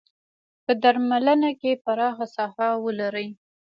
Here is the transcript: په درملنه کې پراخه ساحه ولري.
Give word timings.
په 0.65 0.71
درملنه 0.83 1.51
کې 1.59 1.71
پراخه 1.83 2.25
ساحه 2.35 2.67
ولري. 2.85 3.27